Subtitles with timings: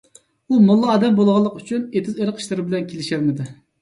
[0.53, 3.51] ئۇ موللا ئادەم بولغانلىقى ئۈچۈن، ئېتىز- ئېرىق ئىشلىرى بىلەن كېلىشەلمىدى.